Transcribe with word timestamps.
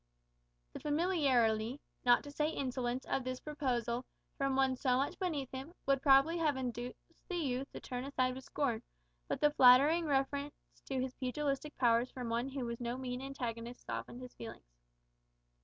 The 0.73 0.79
familiarity, 0.79 1.79
not 2.03 2.23
to 2.23 2.31
say 2.31 2.49
insolence, 2.49 3.05
of 3.05 3.23
this 3.23 3.39
proposal, 3.39 4.03
from 4.35 4.55
one 4.55 4.75
so 4.75 4.97
much 4.97 5.19
beneath 5.19 5.51
him, 5.51 5.75
would 5.85 6.01
probably 6.01 6.39
have 6.39 6.57
induced 6.57 6.97
the 7.27 7.35
youth 7.35 7.71
to 7.73 7.79
turn 7.79 8.03
aside 8.05 8.33
with 8.33 8.43
scorn, 8.43 8.81
but 9.27 9.39
the 9.41 9.51
flattering 9.51 10.05
reference 10.05 10.55
to 10.87 10.95
his 10.99 11.13
pugilistic 11.13 11.77
powers 11.77 12.09
from 12.09 12.29
one 12.29 12.49
who 12.49 12.65
was 12.65 12.79
no 12.81 12.97
mean 12.97 13.21
antagonist 13.21 13.85
softened 13.85 14.21
his 14.23 14.33
feelings. 14.33 14.73